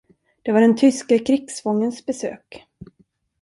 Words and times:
Det 0.43 0.51
var 0.51 0.61
den 0.61 0.77
tyske 0.77 1.19
krigsfångens 1.19 2.05
besök. 2.05 2.65